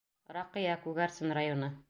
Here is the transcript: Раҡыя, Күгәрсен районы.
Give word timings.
Раҡыя, 0.37 0.79
Күгәрсен 0.87 1.37
районы. 1.41 1.75